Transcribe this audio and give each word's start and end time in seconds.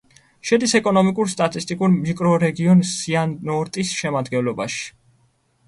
შედის 0.51 0.71
ეკონომიკურ-სტატისტიკურ 0.79 1.93
მიკრორეგიონ 1.99 2.83
სიანორტის 2.95 3.95
შემადგენლობაში. 4.01 4.93